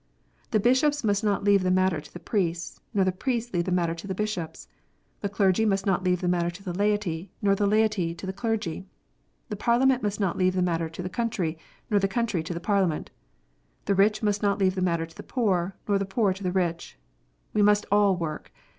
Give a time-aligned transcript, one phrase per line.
[0.49, 3.71] The Bishops must not leave the matter to the priests, nor the priests leave the
[3.71, 4.67] matter to the Bishops.
[5.19, 8.33] The clergy must not leave the matter to the laity, nor the laity to the
[8.33, 8.87] clergy.
[9.49, 11.55] The Parliament must not leave the matter to the country,
[11.91, 13.11] nor the country to the Parliament.
[13.85, 16.51] The rich must not leave the matter to the poor, nor the poor to the
[16.51, 16.97] rich.
[17.53, 18.51] We must all work.